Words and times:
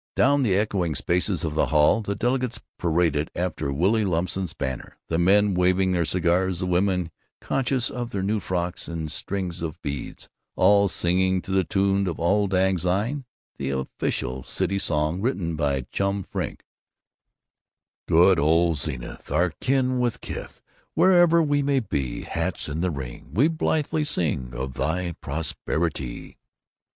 Down 0.15 0.41
the 0.41 0.55
echoing 0.55 0.95
spaces 0.95 1.43
of 1.43 1.53
the 1.53 1.67
hall 1.67 2.01
the 2.01 2.15
delegates 2.15 2.59
paraded 2.79 3.29
after 3.35 3.71
Willy 3.71 4.03
Lumsen's 4.03 4.53
banner, 4.55 4.97
the 5.09 5.19
men 5.19 5.53
waving 5.53 5.91
their 5.91 6.05
cigars, 6.05 6.57
the 6.59 6.65
women 6.65 7.11
conscious 7.39 7.91
of 7.91 8.09
their 8.09 8.23
new 8.23 8.39
frocks 8.39 8.87
and 8.87 9.11
strings 9.11 9.61
of 9.61 9.79
beads, 9.83 10.27
all 10.55 10.87
singing 10.87 11.39
to 11.43 11.51
the 11.51 11.63
tune 11.63 12.07
of 12.07 12.19
Auld 12.19 12.51
Lang 12.53 12.79
Syne 12.79 13.25
the 13.59 13.69
official 13.69 14.41
City 14.41 14.79
Song, 14.79 15.21
written 15.21 15.55
by 15.55 15.81
Chum 15.91 16.23
Frink: 16.23 16.65
Good 18.07 18.39
old 18.39 18.79
Zenith, 18.79 19.31
Our 19.31 19.51
kin 19.61 20.01
and 20.03 20.21
kith, 20.21 20.63
Wherever 20.95 21.43
we 21.43 21.61
may 21.61 21.79
be, 21.79 22.23
Hats 22.23 22.67
in 22.67 22.81
the 22.81 22.89
ring, 22.89 23.29
We 23.35 23.49
blithely 23.49 24.03
sing 24.05 24.55
Of 24.55 24.73
thy 24.73 25.11
Prosperity. 25.21 26.39